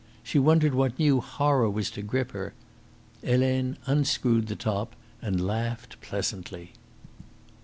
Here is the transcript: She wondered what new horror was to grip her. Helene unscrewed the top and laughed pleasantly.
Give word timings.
She 0.23 0.39
wondered 0.39 0.73
what 0.73 0.97
new 0.97 1.19
horror 1.19 1.69
was 1.69 1.91
to 1.91 2.01
grip 2.01 2.31
her. 2.31 2.55
Helene 3.23 3.77
unscrewed 3.85 4.47
the 4.47 4.55
top 4.55 4.95
and 5.21 5.39
laughed 5.45 6.01
pleasantly. 6.01 6.73